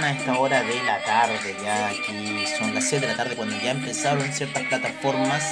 [0.00, 1.54] a esta hora de la tarde?
[1.62, 5.44] Ya aquí son las 6 de la tarde cuando ya empezaron ciertas plataformas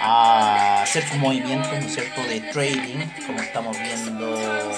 [0.00, 4.72] a hacer sus movimientos, ¿no cierto?, de trading, como estamos viendo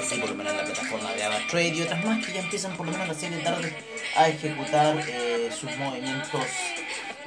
[0.00, 2.76] así por lo menos en la plataforma de AvaTrade y otras más que ya empiezan
[2.76, 3.72] por lo menos las 6 de la tarde
[4.16, 6.42] a ejecutar eh, sus movimientos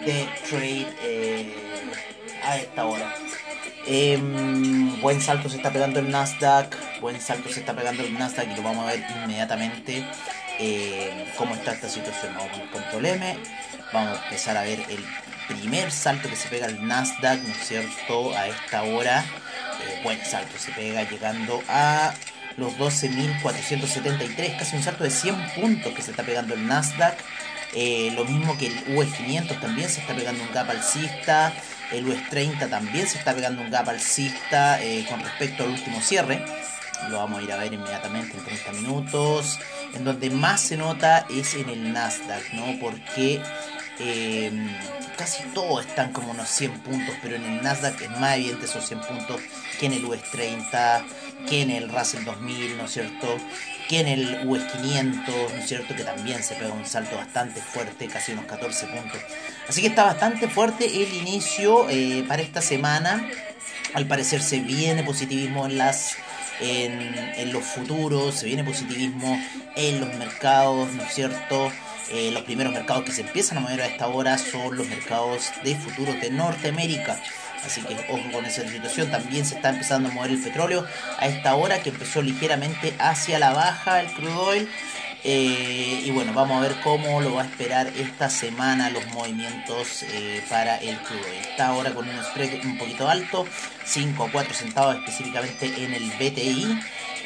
[0.05, 1.53] de trade eh,
[2.43, 3.15] a esta hora.
[3.87, 8.51] Em, buen salto se está pegando el Nasdaq, buen salto se está pegando el Nasdaq
[8.51, 10.05] y lo vamos a ver inmediatamente
[10.61, 12.33] eh, cómo está esta situación.
[12.37, 13.37] Vamos con control M,
[13.91, 15.03] vamos a empezar a ver el
[15.47, 18.35] primer salto que se pega el Nasdaq, ¿no es cierto?
[18.35, 22.13] A esta hora, eh, buen salto se pega llegando a
[22.57, 27.17] los 12.473, casi un salto de 100 puntos que se está pegando el Nasdaq.
[27.73, 31.53] Eh, lo mismo que el US 500 también se está pegando un gap alcista.
[31.91, 36.01] El US 30 también se está pegando un gap alcista eh, con respecto al último
[36.01, 36.45] cierre.
[37.09, 39.59] Lo vamos a ir a ver inmediatamente en 30 minutos.
[39.93, 42.79] En donde más se nota es en el Nasdaq, ¿no?
[42.79, 43.41] Porque
[43.99, 44.69] em,
[45.17, 48.85] casi todos están como unos 100 puntos, pero en el Nasdaq es más evidente esos
[48.85, 49.41] 100 puntos
[49.79, 51.03] que en el US 30,
[51.47, 53.37] que en el Russell 2000, ¿no es cierto?
[53.91, 55.93] que en el US 500, ¿no es cierto?
[55.93, 59.19] Que también se pega un salto bastante fuerte, casi unos 14 puntos.
[59.67, 63.29] Así que está bastante fuerte el inicio eh, para esta semana.
[63.93, 66.15] Al parecer se viene positivismo en las
[66.61, 69.39] en, los futuros, se viene positivismo
[69.75, 71.71] en los mercados, ¿no es cierto?
[72.11, 75.51] Eh, los primeros mercados que se empiezan a mover a esta hora son los mercados
[75.63, 77.21] de futuros de Norteamérica.
[77.65, 79.11] Así que ojo con esa situación.
[79.11, 80.85] También se está empezando a mover el petróleo
[81.19, 84.69] a esta hora que empezó ligeramente hacia la baja el crude oil.
[85.23, 90.03] Eh, y bueno, vamos a ver cómo lo va a esperar esta semana los movimientos
[90.03, 91.27] eh, para el crudo.
[91.41, 93.45] Está ahora con un spread un poquito alto,
[93.85, 96.79] 5 a 4 centavos específicamente en el BTI,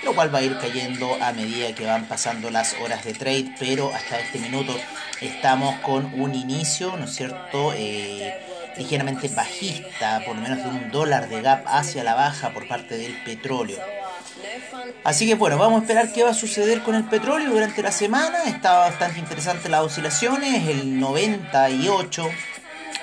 [0.03, 3.55] lo cual va a ir cayendo a medida que van pasando las horas de trade,
[3.57, 4.75] pero hasta este minuto
[5.21, 7.73] estamos con un inicio, ¿no es cierto?
[7.77, 8.33] Eh,
[8.77, 12.97] ligeramente bajista, por lo menos de un dólar de gap hacia la baja por parte
[12.97, 13.79] del petróleo.
[15.03, 17.91] Así que bueno, vamos a esperar qué va a suceder con el petróleo durante la
[17.91, 18.43] semana.
[18.45, 20.67] Está bastante interesante las oscilaciones.
[20.67, 22.27] El 98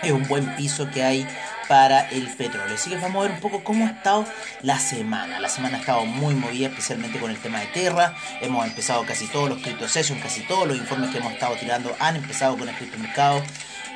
[0.02, 1.26] es un buen piso que hay
[1.68, 2.74] para el petróleo.
[2.74, 4.26] Así que vamos a ver un poco cómo ha estado
[4.62, 5.40] la semana.
[5.40, 8.14] La semana ha estado muy movida, especialmente con el tema de Terra.
[8.40, 12.16] Hemos empezado casi todos los sessions, casi todos los informes que hemos estado tirando han
[12.16, 13.42] empezado con el criptomercado.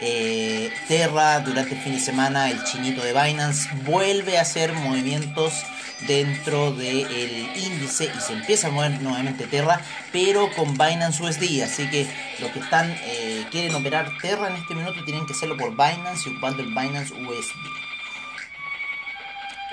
[0.01, 5.65] Eh, Terra durante el fin de semana, el chinito de Binance vuelve a hacer movimientos
[6.07, 9.81] dentro del índice y se empieza a mover nuevamente Terra,
[10.13, 11.63] pero con Binance USD.
[11.63, 12.07] Así que
[12.41, 16.29] los que están eh, quieren operar Terra en este minuto tienen que hacerlo por Binance
[16.29, 17.87] y ocupando el Binance USD.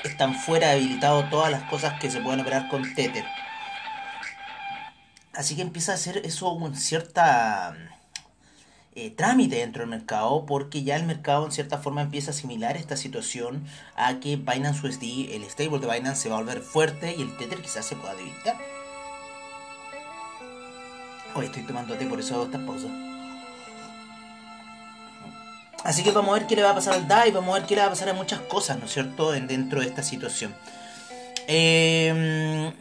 [0.06, 3.25] Están fuera habilitados todas las cosas que se pueden operar con Tether.
[5.33, 7.75] Así que empieza a hacer eso un cierta
[8.96, 12.78] eh, trámite dentro del mercado porque ya el mercado en cierta forma empieza a asimilar
[12.78, 13.66] esta situación
[13.96, 17.36] a que Binance USD, el stable de Binance se va a volver fuerte y el
[17.38, 18.58] Tether quizás se pueda debilitar.
[21.36, 22.88] Hoy estoy tomando té, por eso hago esta pausa.
[25.84, 27.68] Así que vamos a ver qué le va a pasar al DAI, vamos a ver
[27.68, 30.54] qué le va a pasar a muchas cosas, ¿no es cierto?, dentro de esta situación.
[31.48, 32.72] Em,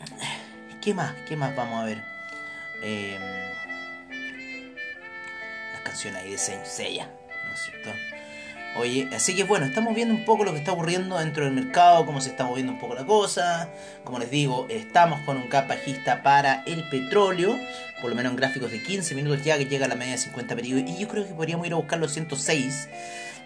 [0.81, 1.15] ¿Qué más?
[1.27, 2.05] ¿Qué más vamos a ver?
[2.83, 3.52] Eh,
[6.17, 7.23] ahí de.
[8.75, 12.07] Oye, así que bueno, estamos viendo un poco lo que está ocurriendo dentro del mercado,
[12.07, 13.69] cómo se está moviendo un poco la cosa.
[14.03, 17.55] Como les digo, estamos con un cap bajista para el petróleo,
[18.01, 20.19] por lo menos en gráficos de 15 minutos ya que llega a la media de
[20.19, 20.85] 50 periodos.
[20.89, 22.89] Y yo creo que podríamos ir a buscar los 106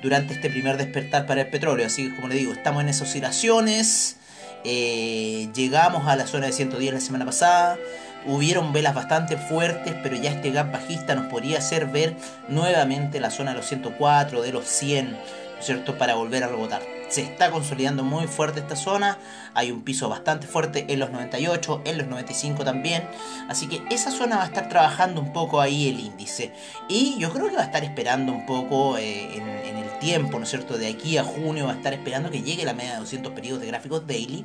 [0.00, 1.86] durante este primer despertar para el petróleo.
[1.86, 4.18] Así que como les digo, estamos en esas oscilaciones.
[4.62, 7.78] Eh, llegamos a la zona de 110 la semana pasada
[8.26, 12.16] hubieron velas bastante fuertes, pero ya este gap bajista nos podría hacer ver
[12.48, 15.18] nuevamente la zona de los 104, de los 100, ¿no
[15.58, 16.82] es cierto?, para volver a rebotar.
[17.08, 19.18] Se está consolidando muy fuerte esta zona,
[19.54, 23.08] hay un piso bastante fuerte en los 98, en los 95 también,
[23.48, 26.52] así que esa zona va a estar trabajando un poco ahí el índice.
[26.88, 30.38] Y yo creo que va a estar esperando un poco eh, en, en el tiempo,
[30.38, 32.94] ¿no es cierto?, de aquí a junio va a estar esperando que llegue la media
[32.94, 34.44] de 200 periodos de gráficos daily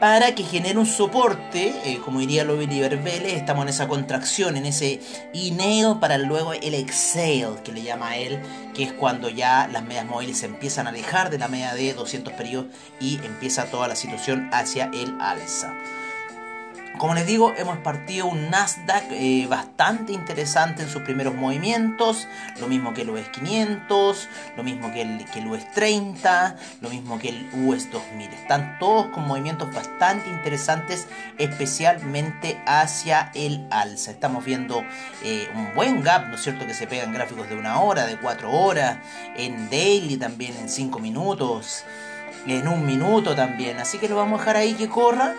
[0.00, 4.66] para que genere un soporte, eh, como diría Oliver Vélez, estamos en esa contracción, en
[4.66, 5.00] ese
[5.32, 8.40] inhale para luego el exhale, que le llama él,
[8.74, 11.94] que es cuando ya las medias móviles se empiezan a alejar de la media de
[11.94, 12.66] 200 periodos
[13.00, 15.74] y empieza toda la situación hacia el alza.
[16.98, 22.26] Como les digo, hemos partido un Nasdaq eh, bastante interesante en sus primeros movimientos,
[22.58, 26.88] lo mismo que el US 500, lo mismo que el, que el US 30, lo
[26.88, 28.30] mismo que el US 2000.
[28.32, 31.06] Están todos con movimientos bastante interesantes,
[31.36, 34.10] especialmente hacia el alza.
[34.10, 34.82] Estamos viendo
[35.22, 38.06] eh, un buen gap, ¿no es cierto?, que se pega en gráficos de una hora,
[38.06, 38.96] de cuatro horas,
[39.36, 41.84] en daily también en cinco minutos,
[42.46, 43.80] en un minuto también.
[43.80, 45.34] Así que lo vamos a dejar ahí que corra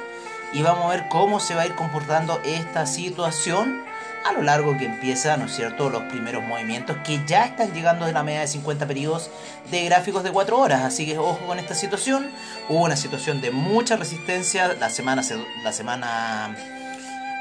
[0.57, 3.83] y vamos a ver cómo se va a ir comportando esta situación
[4.25, 8.07] a lo largo que empieza, ¿no es cierto?, los primeros movimientos que ya están llegando
[8.07, 9.29] de la media de 50 periodos
[9.69, 10.81] de gráficos de 4 horas.
[10.81, 12.31] Así que ojo con esta situación.
[12.69, 15.21] Hubo una situación de mucha resistencia la semana,
[15.63, 16.57] la semana,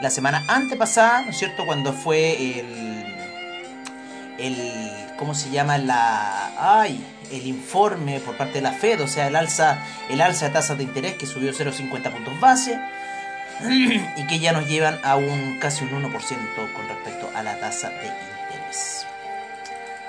[0.02, 3.16] la semana antepasada, ¿no es cierto?, cuando fue el,
[4.38, 5.78] el, ¿cómo se llama?
[5.78, 7.02] La, ay,
[7.32, 9.78] el informe por parte de la Fed, o sea, el alza,
[10.10, 12.78] el alza de tasas de interés que subió 0,50 puntos base
[13.60, 17.90] y que ya nos llevan a un casi un 1% con respecto a la tasa
[17.90, 19.06] de interés.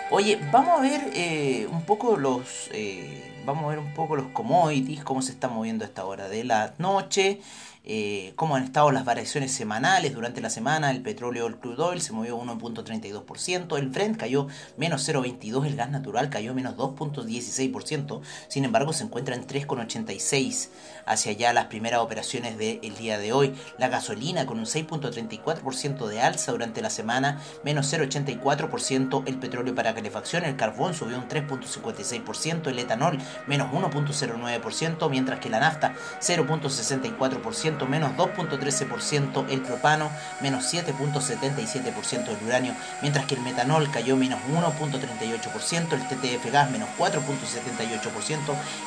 [0.10, 4.28] Oye, vamos a ver eh, un poco los eh, vamos a ver un poco los
[4.28, 7.40] commodities, cómo se está moviendo a esta hora de la noche.
[7.90, 10.92] Eh, cómo han estado las variaciones semanales durante la semana.
[10.92, 15.90] El petróleo, el crude oil se movió 1.32%, el Brent cayó menos 0.22%, el gas
[15.90, 18.20] natural cayó menos 2.16%,
[18.50, 20.68] sin embargo se encuentra en 3.86%
[21.06, 23.56] hacia allá las primeras operaciones del día de hoy.
[23.78, 29.96] La gasolina con un 6.34% de alza durante la semana, menos 0.84%, el petróleo para
[29.96, 33.18] calefacción, el carbón subió un 3.56%, el etanol
[33.48, 40.10] menos 1.09%, mientras que la nafta 0.64%, menos 2.13%, el propano
[40.42, 46.90] menos 7.77% el uranio, mientras que el metanol cayó menos 1.38%, el TTF gas menos
[46.98, 48.40] 4.78%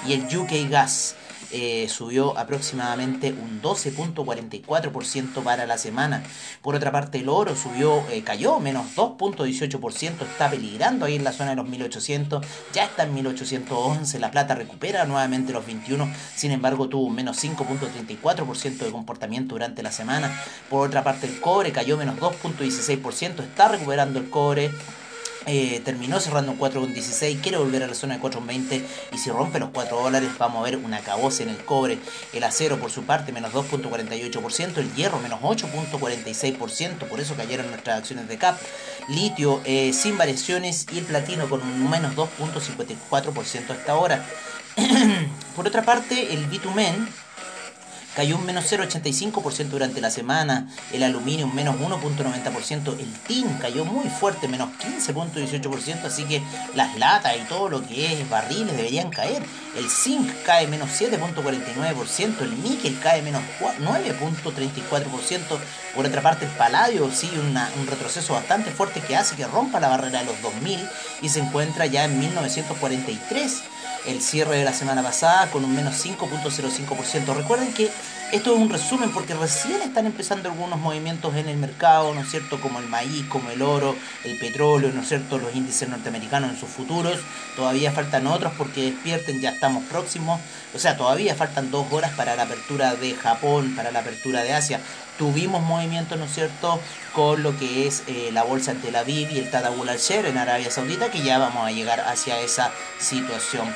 [0.07, 1.15] y el UK gas
[1.53, 6.23] eh, subió aproximadamente un 12.44% para la semana.
[6.63, 11.33] Por otra parte, el oro subió, eh, cayó menos 2.18%, está peligrando ahí en la
[11.33, 16.53] zona de los 1800, ya está en 1811, la plata recupera nuevamente los 21, sin
[16.53, 20.43] embargo tuvo un menos 5.34% de comportamiento durante la semana.
[20.69, 24.71] Por otra parte, el cobre cayó menos 2.16%, está recuperando el cobre.
[25.47, 29.59] Eh, terminó cerrando en 4,16, quiere volver a la zona de 4,20 y si rompe
[29.59, 31.99] los 4 dólares vamos a ver una caboce en el cobre.
[32.35, 37.99] El acero por su parte menos 2.48%, el hierro menos 8.46%, por eso cayeron nuestras
[37.99, 38.61] acciones de CAP.
[39.09, 44.27] Litio eh, sin variaciones y el platino con un menos 2.54% hasta ahora.
[45.57, 47.09] por otra parte, el bitumen
[48.15, 53.85] cayó un menos 0,85% durante la semana, el aluminio un menos 1,90%, el tin cayó
[53.85, 56.43] muy fuerte, menos 15,18%, así que
[56.75, 59.43] las latas y todo lo que es barriles deberían caer.
[59.77, 65.41] El zinc cae menos 7,49%, el níquel cae menos 9,34%,
[65.95, 69.89] por otra parte el paladio sigue un retroceso bastante fuerte que hace que rompa la
[69.89, 70.81] barrera de los 2000
[71.23, 73.63] y se encuentra ya en 1943
[74.07, 77.35] el cierre de la semana pasada con un menos 5.05%.
[77.35, 77.91] Recuerden que
[78.33, 82.31] esto es un resumen porque recién están empezando algunos movimientos en el mercado, ¿no es
[82.31, 82.61] cierto?
[82.61, 85.39] Como el maíz, como el oro, el petróleo, ¿no es cierto?
[85.39, 87.19] Los índices norteamericanos en sus futuros.
[87.57, 90.41] Todavía faltan otros porque despierten, ya estamos próximos.
[90.75, 94.53] O sea, todavía faltan dos horas para la apertura de Japón, para la apertura de
[94.53, 94.81] Asia.
[95.21, 96.81] Tuvimos movimientos, ¿no es cierto?,
[97.15, 100.39] con lo que es eh, la bolsa en Tel Aviv y el Tadawul al-Sher en
[100.39, 103.69] Arabia Saudita, que ya vamos a llegar hacia esa situación.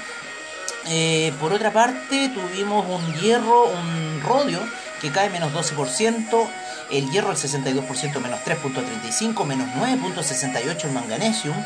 [0.87, 4.59] Eh, por otra parte, tuvimos un hierro, un rodio,
[5.03, 6.49] que cae menos 12%,
[6.91, 11.57] el hierro el 62% menos 3.35, menos 9.68 el manganesium,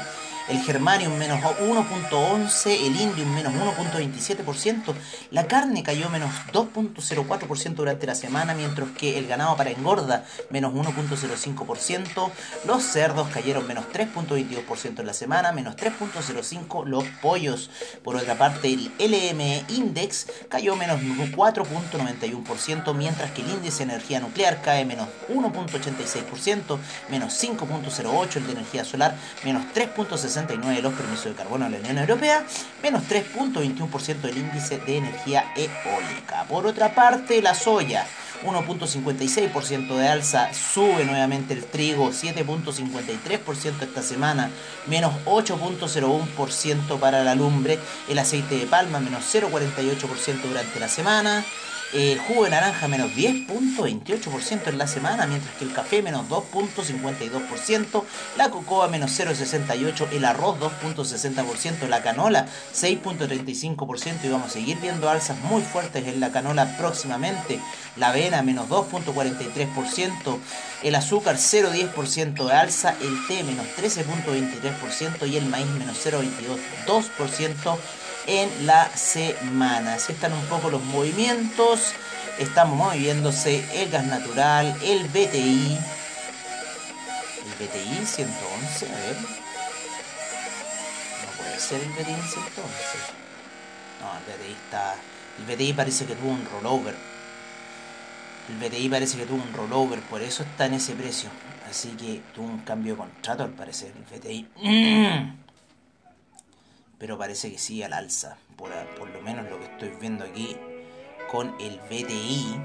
[0.48, 4.94] el germanium menos 1.11, el indium menos 1.27%,
[5.30, 10.72] la carne cayó menos 2.04% durante la semana, mientras que el ganado para engorda menos
[10.72, 12.30] 1.05%,
[12.66, 17.70] los cerdos cayeron menos 3.22% en la semana, menos 3.05% los pollos.
[18.02, 24.20] Por otra parte, el LME Index cayó menos 4.91%, mientras que el índice de energía
[24.20, 26.78] nuclear cae menos 1.86%,
[27.10, 31.78] menos 5.08% el de energía solar, menos 3.60% de los permisos de carbono a la
[31.78, 32.44] Unión Europea,
[32.82, 36.44] menos 3.21% del índice de energía eólica.
[36.48, 38.06] Por otra parte, la soya,
[38.44, 44.50] 1.56% de alza, sube nuevamente el trigo, 7.53% esta semana,
[44.86, 47.78] menos 8.01% para la lumbre,
[48.08, 51.44] el aceite de palma, menos 0.48% durante la semana,
[51.94, 58.04] El jugo de naranja menos 10.28% en la semana, mientras que el café menos 2.52%,
[58.36, 65.08] la cocoa menos 0.68%, el arroz 2.60%, la canola 6.35% y vamos a seguir viendo
[65.08, 67.58] alzas muy fuertes en la canola próximamente,
[67.96, 70.38] la avena menos 2.43%,
[70.82, 77.78] el azúcar 0.10% de alza, el té menos 13.23% y el maíz menos 0.22%
[78.28, 79.94] en la semana.
[79.94, 81.94] Así están un poco los movimientos.
[82.38, 85.78] Estamos moviéndose el gas natural, el BTI.
[87.44, 89.16] El BTI 111, a ver.
[91.24, 92.38] No puede ser el BTI 111.
[94.00, 94.94] No, el BTI está...
[95.38, 96.94] El BTI parece que tuvo un rollover.
[98.48, 101.30] El BTI parece que tuvo un rollover, por eso está en ese precio.
[101.68, 105.38] Así que tuvo un cambio de contrato al parecer el BTI.
[106.98, 110.56] pero parece que sí al alza, por, por lo menos lo que estoy viendo aquí
[111.30, 112.58] con el BTI,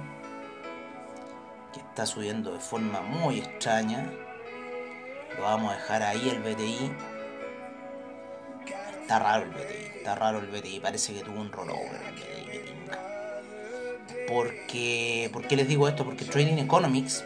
[1.74, 4.12] que está subiendo de forma muy extraña.
[5.36, 6.92] Lo vamos a dejar ahí el BTI.
[9.02, 12.74] Está raro el BTI, está raro el BTI, parece que tuvo un rollover el BTI,
[14.28, 16.06] Porque, ¿Por qué les digo esto?
[16.06, 17.24] Porque Trading Economics,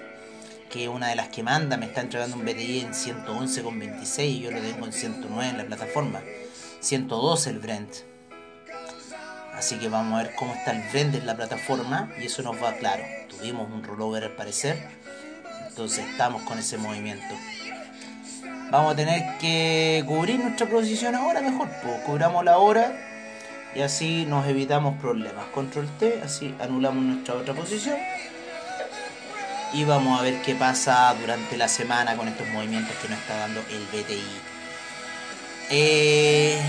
[0.69, 4.39] que es una de las que manda, me está entregando un BTI en 111,26 y
[4.41, 6.21] yo lo tengo en 109 en la plataforma.
[6.79, 7.89] 112 el Brent.
[9.53, 12.61] Así que vamos a ver cómo está el Brent en la plataforma y eso nos
[12.61, 13.03] va claro.
[13.27, 14.87] Tuvimos un rollover al parecer,
[15.67, 17.35] entonces estamos con ese movimiento.
[18.69, 22.95] Vamos a tener que cubrir nuestra posición ahora mejor, pues cubramos la hora
[23.73, 25.45] y así nos evitamos problemas.
[25.53, 27.97] Control T, así anulamos nuestra otra posición
[29.73, 33.37] y vamos a ver qué pasa durante la semana con estos movimientos que nos está
[33.37, 34.56] dando el BTI.
[35.69, 36.61] Eh,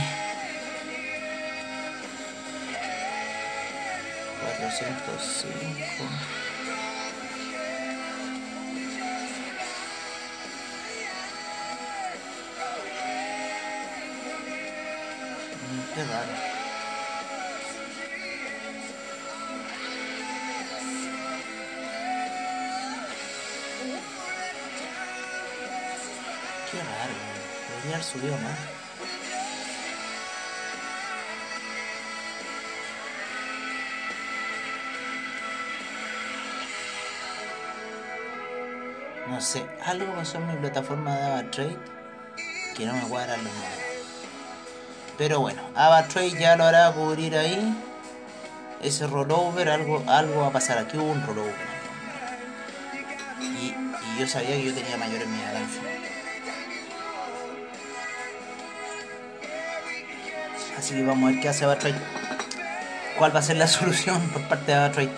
[4.40, 6.02] 405.
[15.62, 16.58] Mm, qué raro.
[26.70, 27.14] Qué raro,
[27.84, 28.77] haber subido más.
[39.38, 41.76] No sé, algo pasó en mi plataforma de AvaTrade
[42.76, 43.78] que no me cuadran los números.
[45.16, 47.72] Pero bueno, AvaTrade ya lo hará cubrir ahí.
[48.82, 50.78] Ese rollover, algo, algo va a pasar.
[50.78, 51.54] Aquí hubo un rollover.
[53.40, 53.76] Y,
[54.18, 55.38] yo sabía que yo tenía mayor en mi.
[60.76, 62.00] Así que vamos a ver qué hace AvaTrade.
[63.16, 65.12] ¿Cuál va a ser la solución por parte de AvaTrade?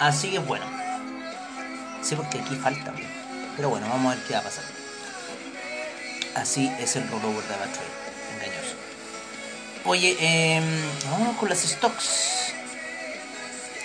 [0.00, 0.81] Así que bueno.
[2.02, 2.92] Sí, porque aquí falta.
[3.56, 4.64] Pero bueno, vamos a ver qué va a pasar.
[6.34, 8.02] Así es el rollover de Trade.
[8.34, 8.76] Engañoso.
[9.84, 10.62] Oye, eh,
[11.10, 12.52] vámonos con las stocks.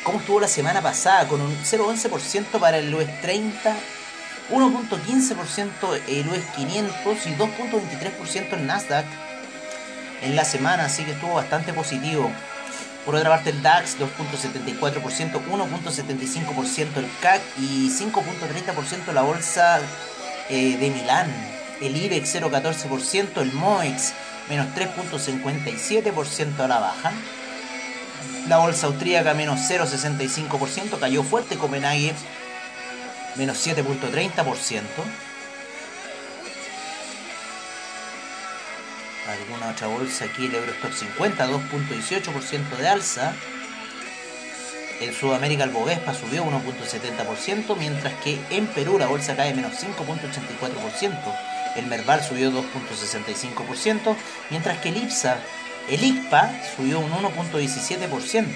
[0.04, 1.28] ¿Cómo estuvo la semana pasada?
[1.28, 3.76] Con un 0,11% para el US 30,
[4.52, 9.06] 1.15% el US 500 y 2.23% el Nasdaq
[10.22, 12.32] en la semana, así que estuvo bastante positivo.
[13.08, 19.80] Por otra parte el DAX 2.74%, 1.75% el CAC y 5.30% la bolsa
[20.50, 21.32] eh, de Milán.
[21.80, 24.12] El IBEX 0.14%, el MOEX
[24.50, 27.14] menos 3.57% a la baja.
[28.50, 32.14] La bolsa austríaca menos 0.65%, cayó fuerte Copenhague
[33.38, 34.82] menos 7.30%.
[39.28, 43.34] alguna otra bolsa aquí, el Eurostock 50, 2.18% de alza.
[45.00, 51.36] En Sudamérica el Bovespa subió 1.70%, mientras que en Perú la bolsa cae menos 5.84%.
[51.76, 54.16] El Merval subió 2.65%,
[54.50, 55.38] mientras que el IPSA,
[55.90, 58.48] el ICPA subió un 1.17%.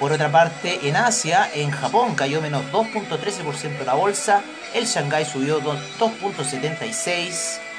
[0.00, 4.42] Por otra parte, en Asia, en Japón cayó menos 2.13% la bolsa,
[4.74, 7.69] el Shanghai subió 2.76%,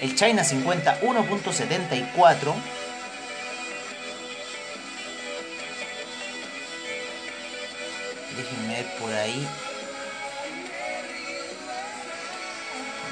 [0.00, 2.54] el China 50 1.74.
[8.36, 9.46] Déjenme ver por ahí.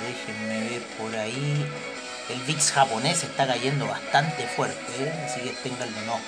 [0.00, 1.66] Déjenme ver por ahí.
[2.30, 5.12] El VIX japonés está cayendo bastante fuerte, ¿eh?
[5.24, 6.20] así que tengan un ojo.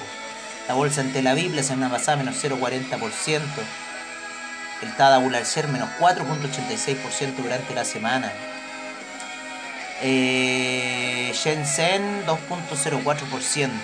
[0.68, 3.40] La bolsa Aviv la semana pasada menos 0,40%.
[4.82, 8.32] El Tadabular Share menos 4,86% durante la semana.
[10.02, 13.78] Eh, Shenzhen 2.04%.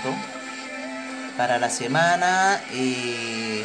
[1.37, 2.63] para la semana.
[2.73, 3.65] Eh,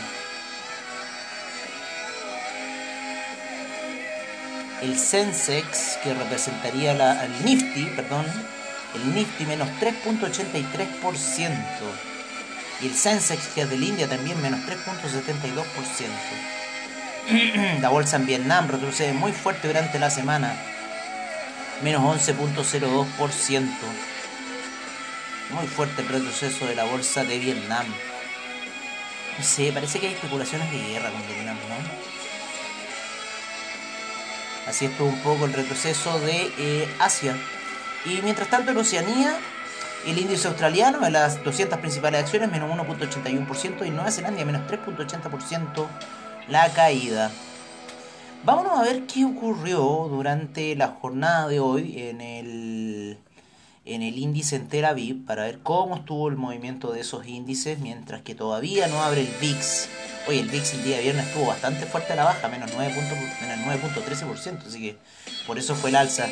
[4.82, 8.26] el Sensex, que representaría la, el Nifty, perdón,
[8.96, 11.52] el Nifty menos 3.83%.
[12.82, 16.52] Y el Sensex, que es del India, también menos 3.72%.
[17.82, 20.56] la bolsa en Vietnam retrocede muy fuerte durante la semana,
[21.84, 23.70] menos 11.02%.
[25.52, 27.86] Muy fuerte el retroceso de la bolsa de Vietnam.
[29.38, 32.12] No sé, parece que hay especulaciones de guerra con Vietnam, ¿no?
[34.68, 37.36] Así estuvo un poco el retroceso de eh, Asia.
[38.06, 39.38] Y mientras tanto en Oceanía,
[40.06, 45.88] el índice australiano en las 200 principales acciones menos 1.81% y Nueva Zelanda menos 3.80%
[46.48, 47.32] la caída.
[48.44, 53.20] Vámonos a ver qué ocurrió durante la jornada de hoy en el,
[53.86, 57.78] en el índice en Tel Aviv para ver cómo estuvo el movimiento de esos índices
[57.78, 59.90] mientras que todavía no abre el VIX.
[60.28, 64.66] Oye, el VIX el día de viernes estuvo bastante fuerte a la baja, menos 9.13%,
[64.66, 64.98] así que
[65.46, 66.26] por eso fue el alza.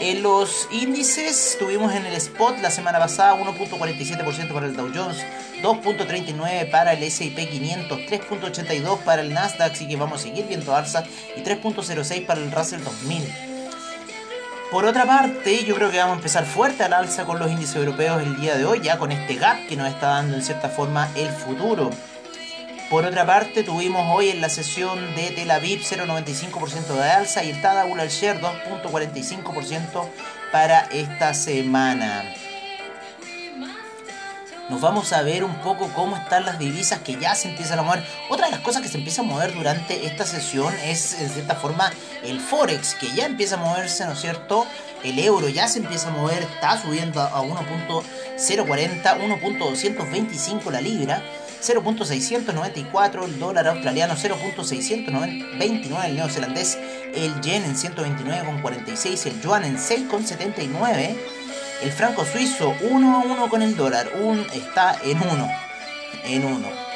[0.00, 5.26] En los índices tuvimos en el spot la semana pasada 1.47% para el Dow Jones,
[5.60, 10.76] 2.39 para el S&P 500, 3.82 para el Nasdaq, así que vamos a seguir viendo
[10.76, 11.02] alza
[11.36, 13.24] y 3.06 para el Russell 2000.
[14.70, 17.74] Por otra parte, yo creo que vamos a empezar fuerte al alza con los índices
[17.74, 20.68] europeos el día de hoy, ya con este gap que nos está dando en cierta
[20.68, 21.90] forma el futuro.
[22.90, 27.50] Por otra parte, tuvimos hoy en la sesión de Tel Aviv 0,95% de alza y
[27.50, 30.08] el Tadabul al Share 2,45%
[30.50, 32.24] para esta semana.
[34.70, 37.82] Nos vamos a ver un poco cómo están las divisas que ya se empiezan a
[37.82, 38.06] mover.
[38.30, 41.56] Otra de las cosas que se empieza a mover durante esta sesión es, en cierta
[41.56, 41.92] forma,
[42.22, 44.66] el Forex, que ya empieza a moverse, ¿no es cierto?
[45.04, 51.22] El euro ya se empieza a mover, está subiendo a 1.040, 1.225 la libra.
[51.62, 56.78] 0.694 el dólar australiano, 0.629 el neozelandés,
[57.14, 61.16] el yen en 129,46, el yuan en 6,79,
[61.82, 65.50] el franco suizo 1 a 1 con el dólar, un, está en 1,
[66.24, 66.87] en 1.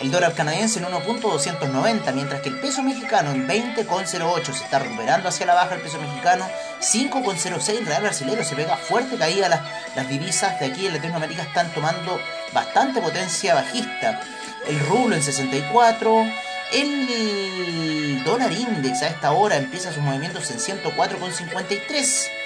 [0.00, 5.28] El dólar canadiense en 1.290, mientras que el peso mexicano en 20.08 se está recuperando
[5.28, 6.48] hacia la baja el peso mexicano,
[6.80, 9.60] 5.06 el real brasileño se pega fuerte caída las,
[9.96, 12.20] las divisas de aquí en Latinoamérica están tomando
[12.52, 14.20] bastante potencia bajista.
[14.68, 16.26] El rublo en 64,
[16.74, 22.37] el dólar index a esta hora empieza sus movimientos en 104,53.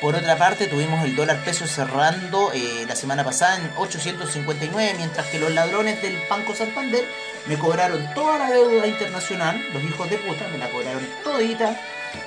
[0.00, 5.26] Por otra parte, tuvimos el dólar peso cerrando eh, la semana pasada en 859, mientras
[5.26, 7.04] que los ladrones del Banco Santander
[7.46, 11.80] me cobraron toda la deuda internacional, los hijos de puta, me la cobraron todita,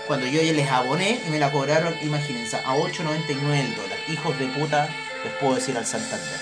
[0.06, 4.00] cuando yo les aboné y me la cobraron, imagínense, a 8.99 el dólar.
[4.10, 4.90] Hijos de puta,
[5.24, 6.40] les puedo decir al Santander.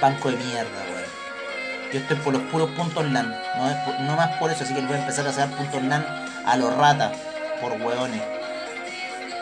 [0.00, 1.92] Banco de mierda, weón.
[1.92, 4.88] Yo estoy por los puros puntos LAN, no, no más por eso, así que les
[4.88, 6.04] voy a empezar a hacer puntos LAN
[6.44, 7.16] a los ratas,
[7.60, 8.37] por hueones.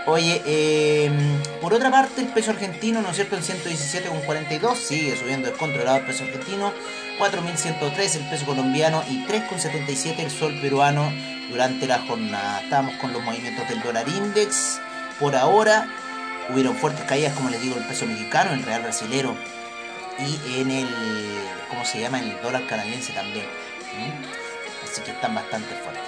[0.09, 5.49] Oye, em, por otra parte, el peso argentino, ¿no es cierto?, en 117,42, sigue subiendo
[5.49, 6.73] descontrolado el peso argentino,
[7.19, 11.13] 4.103 el peso colombiano y 3,77 el sol peruano
[11.51, 12.61] durante la jornada.
[12.63, 14.81] Estamos con los movimientos del dólar index.
[15.19, 15.89] Por ahora,
[16.51, 19.35] hubieron fuertes caídas, como les digo, el peso mexicano, el real brasilero
[20.21, 20.89] y en el,
[21.69, 23.47] ¿cómo se llama?, en el dólar canadiense también.
[24.85, 26.05] Así que están bastante fuertes.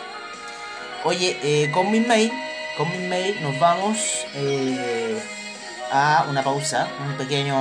[1.03, 2.31] Oye, eh, con mi mail
[2.79, 5.21] con mi mail nos vamos eh,
[5.91, 7.57] a una pausa, un pequeño...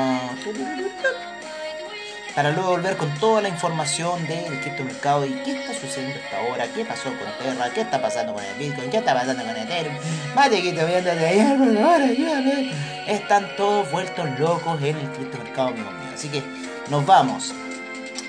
[2.36, 6.68] Para luego volver con toda la información del criptomercado y qué está sucediendo hasta ahora,
[6.68, 9.96] qué pasó con Terra, qué está pasando con el Bitcoin, qué está pasando con Ethereum.
[10.36, 12.72] Mate que te voy a de
[13.08, 16.12] Están todos vueltos locos en el criptomercado, amigos míos.
[16.14, 16.44] Así que
[16.92, 17.56] nos vamos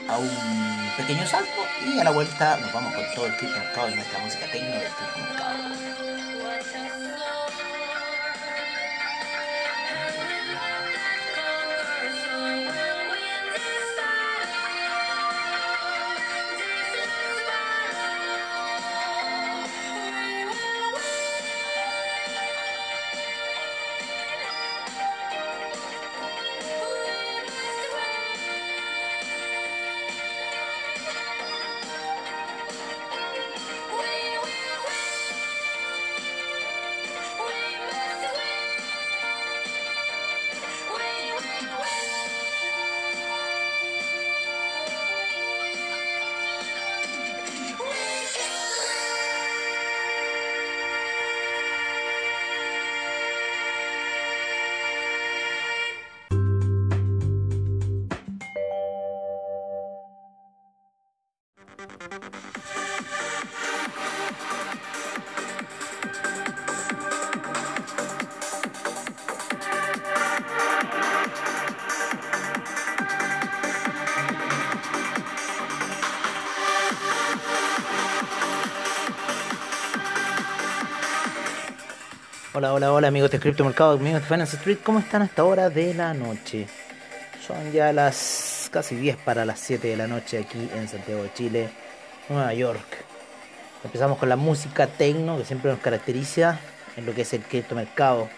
[0.09, 3.95] a un pequeño salto y a la vuelta nos vamos con todo el criptomercado y
[3.95, 5.98] nuestra música técnica del criptomercado.
[82.59, 85.71] Hola, hola, hola amigos de Mercado, amigos de Finance Street, ¿cómo están a esta hora
[85.71, 86.67] de la noche?
[87.47, 91.33] Son ya las casi 10 para las 7 de la noche aquí en Santiago de
[91.35, 91.69] Chile,
[92.29, 93.05] Nueva York.
[93.85, 96.59] Empezamos con la música techno que siempre nos caracteriza
[96.97, 98.29] en lo que es el criptomercado.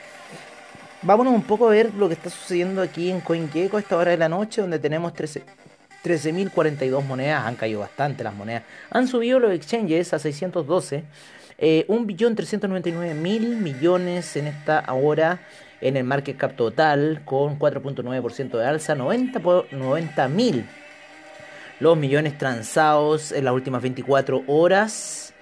[1.01, 4.11] Vámonos un poco a ver lo que está sucediendo aquí en CoinGecko a esta hora
[4.11, 7.47] de la noche, donde tenemos 13.042 monedas.
[7.47, 8.65] Han caído bastante las monedas.
[8.91, 11.05] Han subido los exchanges a 612
[11.61, 13.15] eh, 1.399.000
[13.57, 15.41] millones en esta hora
[15.81, 20.65] en el market cap total con 4.9% de alza, 90 por 90.000
[21.81, 25.35] los millones transados en las últimas 24 horas.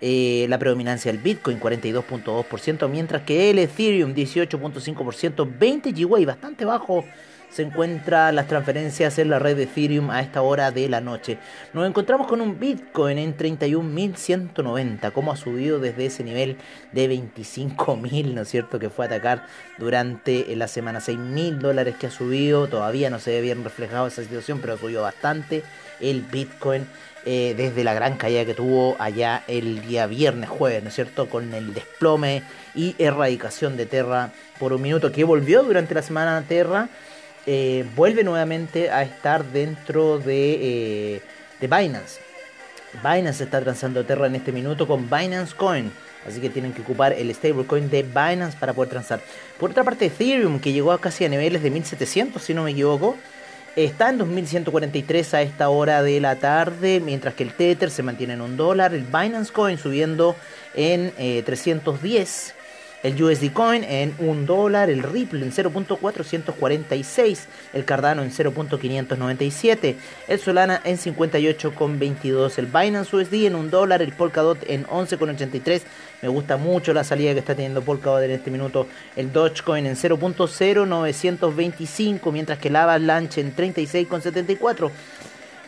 [0.00, 7.04] Eh, la predominancia del Bitcoin 42.2%, mientras que el Ethereum 18.5%, 20 GWay, bastante bajo
[7.50, 11.38] se encuentran las transferencias en la red de Ethereum a esta hora de la noche.
[11.72, 16.58] Nos encontramos con un Bitcoin en 31.190, como ha subido desde ese nivel
[16.92, 18.78] de 25.000, ¿no es cierto?
[18.78, 19.46] Que fue a atacar
[19.78, 21.00] durante la semana.
[21.00, 24.78] 6.000 dólares que ha subido, todavía no se ve bien reflejado esa situación, pero ha
[24.78, 25.62] subido bastante
[26.00, 26.86] el Bitcoin.
[27.24, 31.28] Eh, desde la gran caída que tuvo allá el día viernes, jueves, ¿no es cierto?
[31.28, 32.42] Con el desplome
[32.74, 36.88] y erradicación de Terra por un minuto que volvió durante la semana Terra
[37.50, 41.22] eh, vuelve nuevamente a estar dentro de, eh,
[41.58, 42.20] de Binance.
[43.02, 45.90] Binance está transando Terra en este minuto con Binance Coin.
[46.26, 49.20] Así que tienen que ocupar el stablecoin de Binance para poder transar.
[49.58, 52.72] Por otra parte, Ethereum, que llegó a casi a niveles de 1700, si no me
[52.72, 53.16] equivoco,
[53.76, 58.34] está en 2143 a esta hora de la tarde, mientras que el Tether se mantiene
[58.34, 60.36] en un dólar, el Binance Coin subiendo
[60.74, 61.12] en
[61.44, 62.57] 310 eh,
[63.02, 69.94] el USD Coin en 1 dólar, el Ripple en 0.446, el Cardano en 0.597,
[70.26, 75.82] el Solana en 58.22, el Binance USD en 1 dólar, el Polkadot en 11.83.
[76.22, 78.88] Me gusta mucho la salida que está teniendo Polkadot en este minuto.
[79.14, 84.90] El Dogecoin en 0.0925, mientras que el Avalanche en 36.74.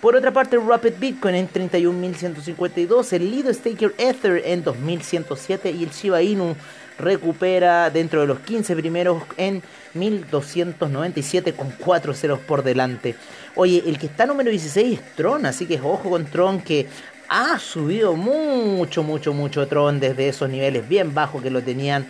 [0.00, 5.84] Por otra parte, el Rapid Bitcoin en 31.152, el Lido Staker Ether en 2.107 y
[5.84, 6.56] el Shiba Inu
[7.00, 9.62] recupera dentro de los 15 primeros en
[9.94, 13.14] 1297 con 4 ceros por delante.
[13.56, 16.86] Oye, el que está número 16 es Tron, así que ojo con Tron que
[17.28, 22.06] ha subido mucho, mucho, mucho Tron desde esos niveles bien bajos que lo tenían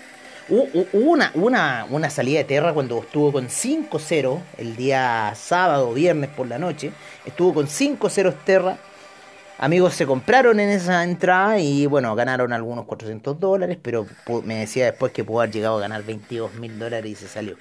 [0.50, 6.30] Hubo una, una, una salida de Terra cuando estuvo con 5-0 el día sábado, viernes
[6.32, 6.92] por la noche.
[7.26, 8.78] Estuvo con 5-0 Terra.
[9.60, 14.08] Amigos se compraron en esa entrada y bueno, ganaron algunos 400 dólares, pero
[14.44, 17.56] me decía después que pudo haber llegado a ganar 22 mil dólares y se salió.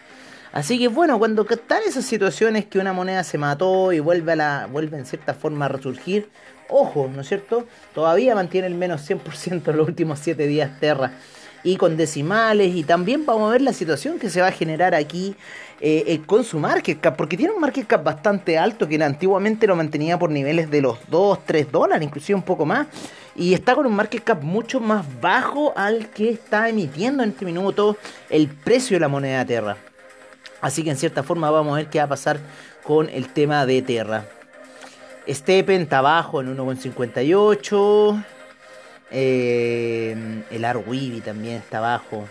[0.52, 4.36] Así que bueno, cuando están esas situaciones que una moneda se mató y vuelve, a
[4.36, 6.30] la, vuelve en cierta forma a resurgir,
[6.70, 7.66] ojo, ¿no es cierto?
[7.94, 11.12] Todavía mantiene el menos 100% en los últimos 7 días Terra
[11.62, 14.94] y con decimales y también vamos a ver la situación que se va a generar
[14.94, 15.36] aquí
[15.80, 19.66] eh, eh, con su market cap, porque tiene un market cap bastante alto que antiguamente
[19.66, 22.86] lo mantenía por niveles de los 2, 3 dólares, inclusive un poco más,
[23.34, 27.46] y está con un market cap mucho más bajo al que está emitiendo en este
[27.46, 27.96] minuto
[28.28, 29.76] el precio de la moneda Terra.
[30.60, 32.40] Así que en cierta forma vamos a ver qué va a pasar
[32.82, 34.26] con el tema de Terra.
[35.26, 38.24] Stepen está abajo en 1,58.
[39.10, 42.28] Eh, el Arwibi también está abajo.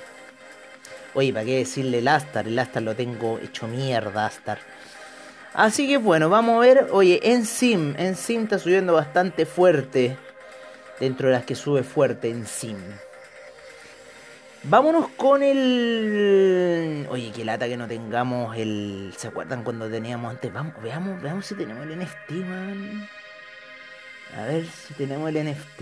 [1.13, 2.47] Oye, ¿para qué decirle el Astar?
[2.47, 4.59] El Astar lo tengo hecho mierda, Astar.
[5.53, 6.87] Así que bueno, vamos a ver.
[6.91, 7.95] Oye, en Sim.
[7.97, 10.17] En Sim está subiendo bastante fuerte.
[10.99, 12.77] Dentro de las que sube fuerte en Sim.
[14.63, 17.07] Vámonos con el.
[17.09, 19.13] Oye, qué lata que no tengamos el.
[19.17, 20.51] ¿Se acuerdan cuando teníamos antes?
[20.51, 23.09] Vamos, veamos, veamos si tenemos el NFT, man.
[24.37, 25.81] A ver si tenemos el NFT.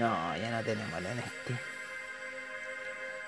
[0.00, 1.60] No, ya no tenemos el NFT.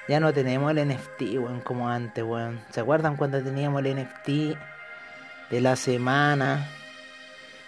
[0.09, 2.61] Ya no tenemos el NFT, weón, como antes, weón.
[2.71, 4.29] ¿Se acuerdan cuando teníamos el NFT
[5.51, 6.67] de la semana?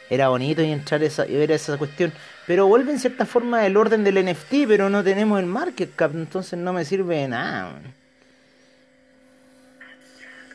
[0.08, 2.14] Era bonito y entrar esa, y ver esa cuestión.
[2.46, 6.12] Pero vuelve en cierta forma el orden del NFT, pero no tenemos el market cap,
[6.14, 7.74] entonces no me sirve de nada.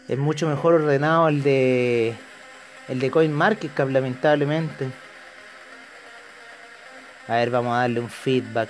[0.08, 2.16] Es mucho mejor ordenado el de
[2.88, 4.90] el de Coin Market Cap, lamentablemente.
[7.30, 8.70] A ver, vamos a darle un feedback.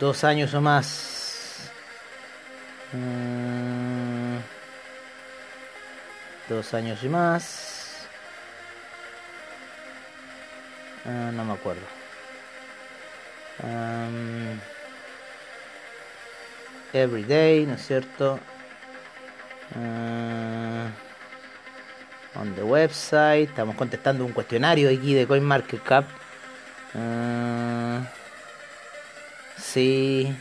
[0.00, 1.70] Dos años o más.
[2.92, 4.38] Mm.
[6.48, 8.06] dos años y más.
[11.04, 11.82] Ah, no me acuerdo.
[13.62, 14.58] Um,
[16.92, 18.40] everyday, ¿no es cierto?
[19.74, 21.05] Uh,
[22.40, 23.48] on the website.
[23.48, 26.04] Estamos contestando un cuestionario aquí de CoinMarketCap.
[26.94, 28.04] Uh,
[29.58, 30.34] sí.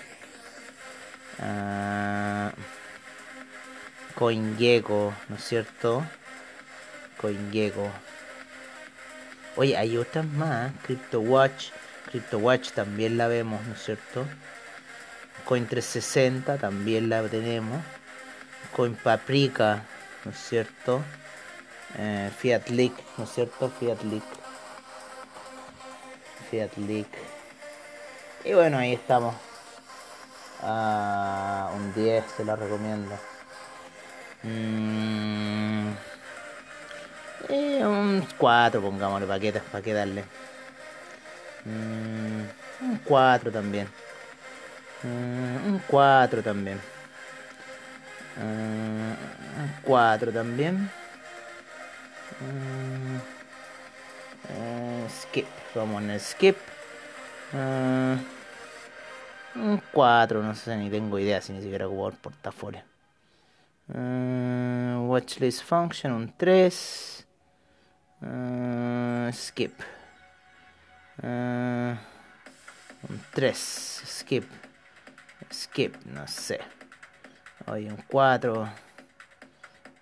[1.39, 2.49] Uh,
[4.15, 6.05] CoinGecko, ¿no es cierto?
[7.19, 7.91] CoinGecko.
[9.57, 10.71] Oye, hay otras más.
[10.83, 11.71] CryptoWatch.
[12.11, 14.25] CryptoWatch también la vemos, ¿no es cierto?
[15.45, 17.81] Coin 360 también la tenemos.
[18.75, 19.83] Coin Paprika,
[20.23, 21.01] ¿no es cierto?
[21.97, 23.69] Eh, Fiat Leak, ¿no es cierto?
[23.79, 24.23] Fiat Leak.
[26.49, 27.07] Fiat Leak.
[28.43, 29.33] Y bueno, ahí estamos.
[30.61, 33.17] Ah, un 10 se la recomiendo.
[34.43, 35.89] Mm.
[37.49, 40.23] Eh, un 4, pongámosle paquetes, para que darle.
[41.65, 42.41] Mm,
[42.81, 43.87] un 4 también.
[45.03, 46.79] Mm, un 4 también.
[48.37, 50.89] Mm, un 4 también.
[54.49, 56.57] Eh, skip, vamos en el skip.
[59.55, 62.81] un 4, no sé, ni tengo idea si ni siquiera jugar el portafolio.
[65.07, 67.25] watchlist function, un 3.
[68.21, 69.73] Uh, skip.
[71.21, 71.95] Uh,
[73.33, 73.55] 3.
[74.05, 74.45] Skip.
[75.51, 76.59] Skip, no sé.
[77.67, 78.69] Hoy un 4.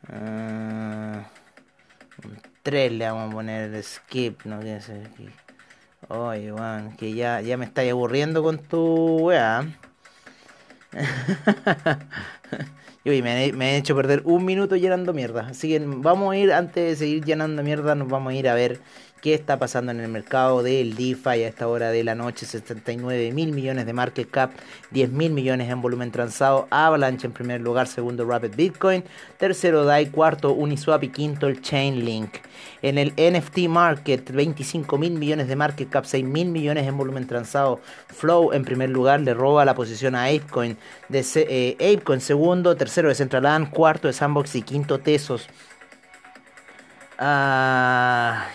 [0.10, 1.26] Uh, un
[2.64, 5.04] 3 le vamos a poner skip, no sé.
[6.10, 9.66] Oye, Juan, que ya, ya me estáis aburriendo con tu weá.
[13.06, 15.48] Y me, me, he hecho perder un minuto llenando mierda.
[15.50, 18.54] Así que vamos a ir, antes de seguir llenando mierda, nos vamos a ir a
[18.54, 18.80] ver
[19.24, 22.46] qué está pasando en el mercado del DeFi a esta hora de la noche.
[22.46, 24.52] 79 mil millones de market cap,
[24.92, 26.68] 10 mil millones en volumen transado.
[26.70, 29.06] Avalanche en primer lugar, segundo Rapid Bitcoin,
[29.38, 32.36] tercero DAI, cuarto Uniswap y quinto el Chainlink.
[32.82, 37.26] En el NFT market, 25 mil millones de market cap, 6 mil millones en volumen
[37.26, 37.80] transado.
[38.08, 40.78] Flow en primer lugar le roba la posición a Apecoin.
[41.08, 45.48] De, eh, Apecoin segundo, tercero de Centraland, cuarto de Sandbox y quinto Tesos.
[47.18, 48.48] Ah,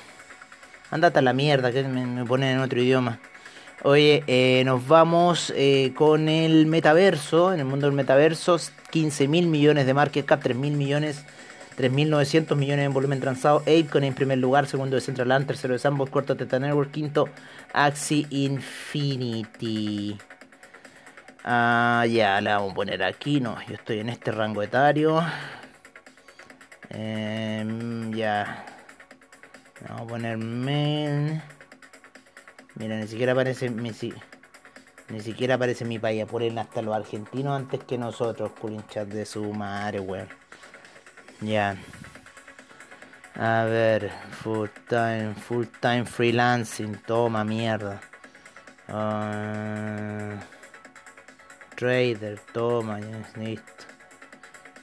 [0.91, 3.19] andate a la mierda, que me, ponen en otro idioma.
[3.83, 7.53] Oye, eh, nos vamos eh, con el metaverso.
[7.53, 8.59] En el mundo del metaverso,
[8.91, 11.25] 15 mil millones de market cap, 3 mil millones,
[11.77, 13.59] 3.900 millones en volumen transado.
[13.61, 17.29] Apecoin en primer lugar, segundo de Centraland, tercero de Sandbox, cuarto Teta Network, quinto
[17.73, 20.19] Axie Infinity.
[21.45, 23.41] Ah, ya, le vamos a poner aquí.
[23.41, 25.23] No, yo estoy en este rango etario.
[26.91, 28.78] Em, ya.
[29.87, 31.43] Vamos a poner men.
[32.75, 33.91] Mira, ni siquiera aparece mi,
[35.09, 36.25] ni siquiera aparece mi país.
[36.27, 38.53] Ponen hasta los argentinos antes que nosotros.
[38.89, 40.29] chat de su madre, weón.
[41.41, 41.77] Ya.
[43.35, 44.11] A ver,
[44.43, 48.01] full time, full time freelancing, toma mierda.
[48.89, 50.37] Uh,
[51.77, 52.99] Trader, toma,
[53.37, 53.85] listo.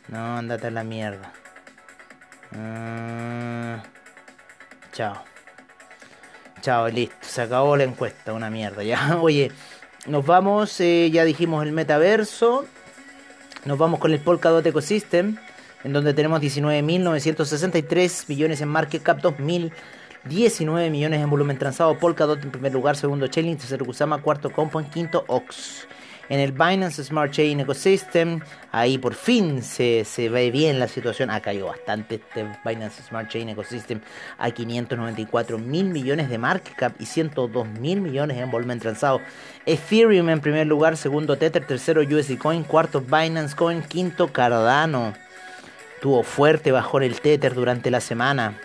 [0.08, 1.34] No, andate a la mierda.
[2.54, 3.84] Ah,
[4.96, 5.14] chao.
[6.62, 7.16] Chao, listo.
[7.22, 8.82] Se acabó la encuesta, una mierda.
[8.82, 9.52] Ya, oye,
[10.08, 12.66] nos vamos, eh, ya dijimos el metaverso.
[13.66, 15.38] Nos vamos con el Polkadot Ecosystem,
[15.84, 21.98] en donde tenemos 19.963 millones en market cap, 2.019 millones en volumen transado.
[22.00, 25.88] Polkadot en primer lugar, segundo Chainlink, tercero Kusama, cuarto Compound, quinto Ox.
[26.28, 28.40] En el Binance Smart Chain Ecosystem,
[28.72, 31.30] ahí por fin se, se ve bien la situación.
[31.30, 34.02] Ha caído bastante este Binance Smart Chain Ecosystem
[34.40, 39.22] a 594 mil millones de market cap y 102 mil millones en volumen transado.
[39.68, 45.14] Ethereum en primer lugar, segundo Tether, tercero USD Coin, cuarto Binance Coin, quinto Cardano.
[46.02, 48.60] Tuvo fuerte bajón el Tether durante la semana.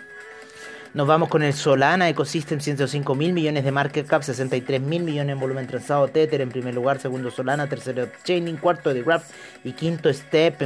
[0.93, 5.33] Nos vamos con el Solana Ecosystem, 105 mil millones de market cap, 63 mil millones
[5.33, 6.09] en volumen transado.
[6.09, 9.23] Tether en primer lugar, segundo Solana, tercero Chaining, cuarto de Graph
[9.63, 10.61] y quinto Step.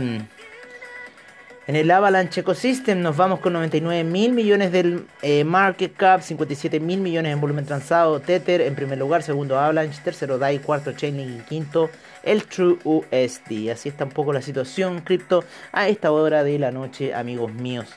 [1.68, 6.80] En el Avalanche Ecosystem nos vamos con 99 mil millones del eh, market cap, 57
[6.80, 8.20] mil millones en volumen transado.
[8.20, 11.90] Tether en primer lugar, segundo Avalanche, tercero DAI, cuarto Chainlink y quinto
[12.22, 13.72] el True USD.
[13.72, 17.88] Así está un poco la situación cripto a esta hora de la noche, amigos míos.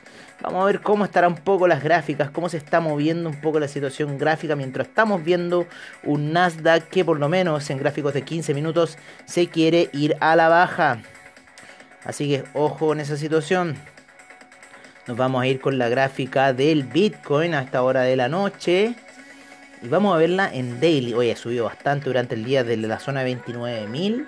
[0.41, 3.59] Vamos a ver cómo estarán un poco las gráficas, cómo se está moviendo un poco
[3.59, 5.67] la situación gráfica mientras estamos viendo
[6.03, 10.35] un Nasdaq que por lo menos en gráficos de 15 minutos se quiere ir a
[10.35, 11.03] la baja.
[12.03, 13.75] Así que ojo en esa situación.
[15.07, 18.95] Nos vamos a ir con la gráfica del Bitcoin a esta hora de la noche.
[19.81, 21.13] Y vamos a verla en daily.
[21.13, 24.27] Oye, ha subido bastante durante el día desde la zona de 29.000.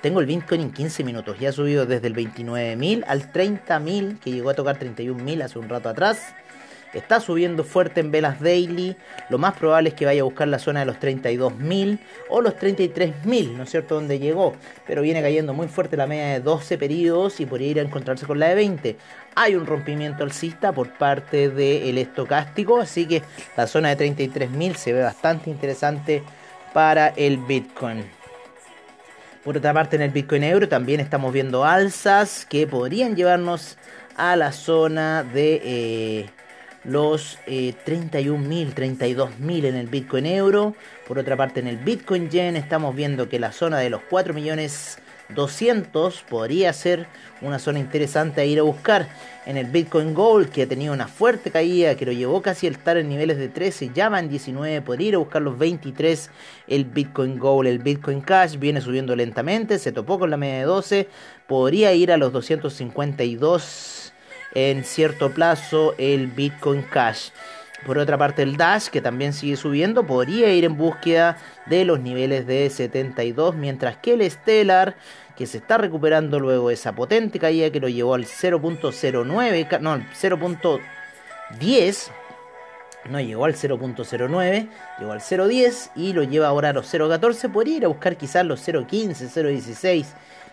[0.00, 1.38] Tengo el Bitcoin en 15 minutos.
[1.38, 5.68] Ya ha subido desde el 29.000 al 30.000, que llegó a tocar 31.000 hace un
[5.68, 6.34] rato atrás
[6.98, 8.96] está subiendo fuerte en velas daily,
[9.28, 11.98] lo más probable es que vaya a buscar la zona de los 32.000
[12.28, 14.54] o los 33.000, ¿no es cierto?, donde llegó,
[14.86, 18.26] pero viene cayendo muy fuerte la media de 12 periodos y podría ir a encontrarse
[18.26, 18.96] con la de 20.
[19.36, 23.22] Hay un rompimiento alcista por parte del estocástico, así que
[23.56, 26.22] la zona de 33.000 se ve bastante interesante
[26.72, 28.04] para el Bitcoin.
[29.44, 33.78] Por otra parte, en el Bitcoin Euro también estamos viendo alzas que podrían llevarnos
[34.16, 36.30] a la zona de eh,
[36.84, 40.74] los eh, 31.000, 32.000 en el Bitcoin euro.
[41.06, 44.32] Por otra parte, en el Bitcoin yen estamos viendo que la zona de los 4
[44.34, 44.98] millones
[45.34, 47.06] 200 podría ser
[47.40, 49.08] una zona interesante a ir a buscar.
[49.46, 52.70] En el Bitcoin Gold, que ha tenido una fuerte caída, que lo llevó casi a
[52.70, 56.30] estar en niveles de 13, ya va en 19, podría ir a buscar los 23.
[56.68, 60.64] El Bitcoin Gold, el Bitcoin Cash viene subiendo lentamente, se topó con la media de
[60.64, 61.08] 12,
[61.46, 63.99] podría ir a los 252
[64.54, 67.30] en cierto plazo el Bitcoin Cash.
[67.86, 72.00] Por otra parte, el Dash, que también sigue subiendo, podría ir en búsqueda de los
[72.00, 74.96] niveles de 72, mientras que el Stellar,
[75.34, 79.96] que se está recuperando luego de esa potente caída que lo llevó al 0.09, no,
[79.96, 82.10] 0.10,
[83.08, 87.76] no llegó al 0.09, llegó al 0.10 y lo lleva ahora a los 0.14, podría
[87.78, 90.04] ir a buscar quizás los 0.15, 0.16,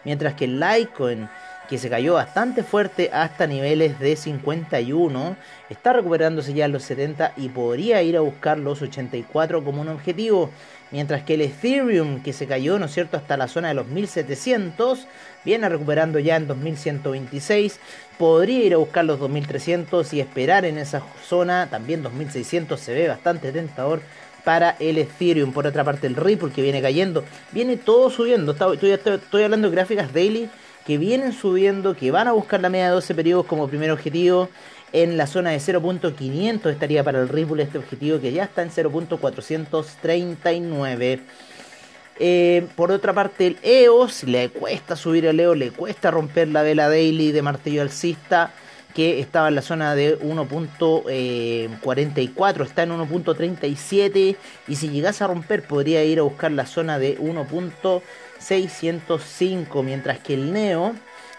[0.06, 1.28] mientras que el Litecoin
[1.68, 5.36] que se cayó bastante fuerte hasta niveles de 51,
[5.70, 9.90] está recuperándose ya en los 70 y podría ir a buscar los 84 como un
[9.90, 10.50] objetivo,
[10.92, 13.88] mientras que el Ethereum que se cayó, ¿no es cierto?, hasta la zona de los
[13.88, 15.08] 1700,
[15.44, 17.80] viene recuperando ya en 2126,
[18.18, 23.08] podría ir a buscar los 2300 y esperar en esa zona, también 2600 se ve
[23.08, 24.02] bastante tentador
[24.44, 25.52] para el Ethereum.
[25.52, 28.54] Por otra parte, el Ripple que viene cayendo, viene todo subiendo.
[28.54, 30.50] Estoy, estoy, estoy hablando de gráficas daily
[30.88, 34.48] que vienen subiendo, que van a buscar la media de 12 periodos como primer objetivo.
[34.94, 38.70] En la zona de 0.500 estaría para el Ripple este objetivo que ya está en
[38.70, 41.20] 0.439.
[42.20, 46.64] Eh, por otra parte, el EOS le cuesta subir el EOS, le cuesta romper la
[46.64, 48.54] vela daily de martillo alcista
[48.96, 51.68] que estaba en la zona de 1.44, eh,
[52.64, 54.38] está en 1.37
[54.70, 57.46] y si llegase a romper podría ir a buscar la zona de 1.
[58.40, 60.94] 605, mientras que el Neo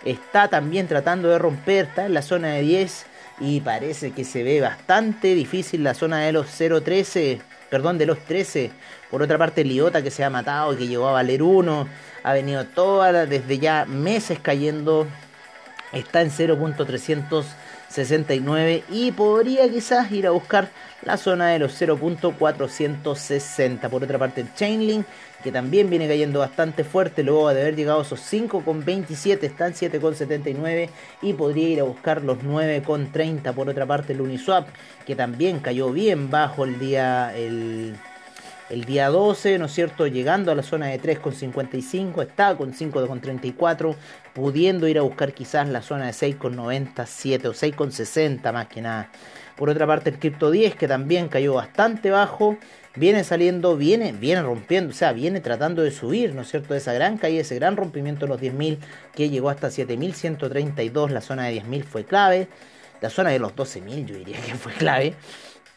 [0.04, 3.06] está también tratando de romper, está en la zona de 10
[3.40, 8.18] y parece que se ve bastante difícil la zona de los 013, perdón, de los
[8.20, 8.70] 13.
[9.11, 11.88] Por otra parte, Liota que se ha matado y que llegó a valer 1,
[12.24, 15.07] ha venido toda desde ya meses cayendo,
[15.92, 20.70] está en 0.369 y podría quizás ir a buscar
[21.03, 23.88] la zona de los 0.460.
[23.88, 25.07] Por otra parte, el Chainlink
[25.42, 30.88] que también viene cayendo bastante fuerte luego de haber llegado a esos 5,27, están 7,79
[31.22, 33.55] y podría ir a buscar los 9,30.
[33.55, 34.68] Por otra parte, el Uniswap,
[35.07, 37.94] que también cayó bien bajo el día, el,
[38.68, 40.09] el día 12, ¿no es cierto?
[40.09, 43.94] Llegando a la zona de 3,55, está con 5,34,
[44.34, 49.09] pudiendo ir a buscar quizás la zona de 6,97 o 6,60 más que nada.
[49.59, 52.56] Por otra parte, el Crypto 10, que también cayó bastante bajo
[52.98, 56.74] viene saliendo, viene, viene rompiendo, o sea, viene tratando de subir, ¿no es cierto?
[56.74, 58.78] Esa gran caída, ese gran rompimiento de los 10.000
[59.14, 62.48] que llegó hasta 7.132, la zona de 10.000 fue clave,
[63.00, 65.14] la zona de los 12.000 yo diría que fue clave.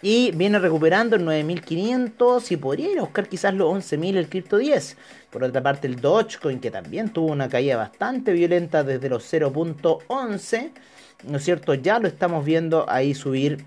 [0.03, 4.57] Y viene recuperando el 9500 y podría ir a buscar quizás los 11000 el Crypto
[4.57, 4.97] 10.
[5.29, 10.71] Por otra parte, el Dogecoin, que también tuvo una caída bastante violenta desde los 0.11,
[11.23, 11.73] ¿no es cierto?
[11.73, 13.65] Ya lo estamos viendo ahí subir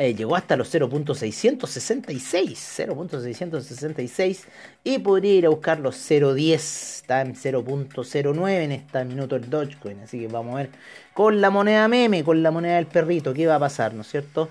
[0.00, 2.56] eh, llegó hasta los 0.666,
[2.88, 4.44] 0.666
[4.82, 10.00] y podría ir a buscar los 0.10, está en 0.09 en este minuto el Dogecoin,
[10.00, 10.70] así que vamos a ver
[11.12, 14.08] con la moneda meme, con la moneda del perrito, qué va a pasar, ¿no es
[14.08, 14.48] cierto?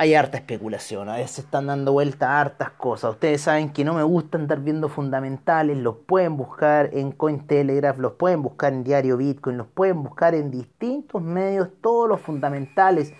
[0.00, 3.10] Hay harta especulación, a veces están dando vuelta hartas cosas.
[3.10, 8.12] Ustedes saben que no me gusta andar viendo fundamentales, los pueden buscar en Cointelegraph, los
[8.12, 13.12] pueden buscar en Diario Bitcoin, los pueden buscar en distintos medios, todos los fundamentales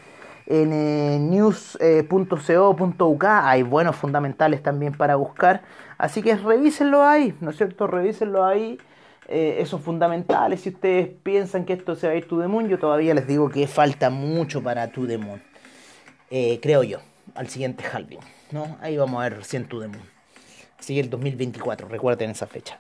[0.47, 5.63] en eh, news.co.uk hay buenos fundamentales también para buscar.
[5.99, 7.87] Así que revísenlo ahí, ¿no es cierto?
[7.87, 8.79] Revísenlo ahí.
[9.31, 12.79] Eh, esos fundamentales, si ustedes piensan que esto se va a ir to the yo
[12.79, 15.19] todavía les digo que falta mucho para to the.
[16.31, 16.99] Eh, creo yo,
[17.35, 18.21] al siguiente halving.
[18.51, 18.77] ¿no?
[18.81, 20.03] Ahí vamos a ver recién to the moon.
[20.81, 22.79] Sigue el 2024, recuerden esa fecha.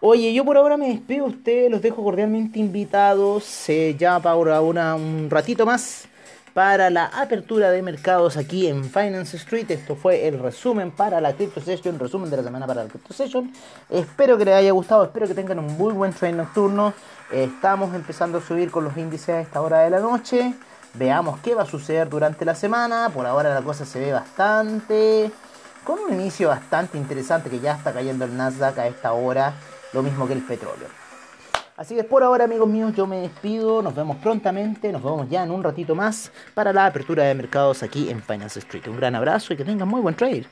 [0.00, 3.66] Oye, yo por ahora me despido de ustedes, los dejo cordialmente invitados.
[3.98, 6.08] ya para ahora un ratito más
[6.56, 9.70] para la apertura de mercados aquí en Finance Street.
[9.70, 13.12] Esto fue el resumen para la Crypto Session, resumen de la semana para la Crypto
[13.12, 13.52] Session.
[13.90, 16.94] Espero que les haya gustado, espero que tengan un muy buen trade nocturno.
[17.30, 20.54] Estamos empezando a subir con los índices a esta hora de la noche.
[20.98, 23.10] Veamos qué va a suceder durante la semana.
[23.12, 25.30] Por ahora la cosa se ve bastante.
[25.84, 29.52] Con un inicio bastante interesante que ya está cayendo el Nasdaq a esta hora.
[29.92, 30.88] Lo mismo que el petróleo.
[31.76, 33.82] Así que por ahora, amigos míos, yo me despido.
[33.82, 34.90] Nos vemos prontamente.
[34.90, 38.58] Nos vemos ya en un ratito más para la apertura de mercados aquí en Finance
[38.60, 38.88] Street.
[38.88, 40.46] Un gran abrazo y que tengan muy buen trade.